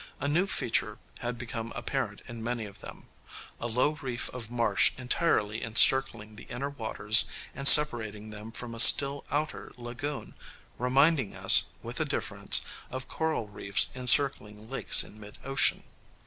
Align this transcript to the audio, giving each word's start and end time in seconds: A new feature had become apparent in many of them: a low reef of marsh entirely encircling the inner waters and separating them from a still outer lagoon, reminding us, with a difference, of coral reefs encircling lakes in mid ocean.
A 0.19 0.27
new 0.27 0.47
feature 0.47 0.97
had 1.19 1.37
become 1.37 1.71
apparent 1.75 2.23
in 2.27 2.41
many 2.43 2.65
of 2.65 2.79
them: 2.79 3.05
a 3.59 3.67
low 3.67 3.99
reef 4.01 4.29
of 4.29 4.49
marsh 4.49 4.93
entirely 4.97 5.63
encircling 5.63 6.37
the 6.37 6.45
inner 6.45 6.71
waters 6.71 7.25
and 7.53 7.67
separating 7.67 8.31
them 8.31 8.51
from 8.51 8.73
a 8.73 8.79
still 8.79 9.25
outer 9.29 9.71
lagoon, 9.77 10.33
reminding 10.79 11.35
us, 11.35 11.65
with 11.83 11.99
a 11.99 12.05
difference, 12.05 12.61
of 12.89 13.07
coral 13.07 13.47
reefs 13.47 13.89
encircling 13.93 14.67
lakes 14.67 15.03
in 15.03 15.19
mid 15.19 15.37
ocean. 15.43 15.83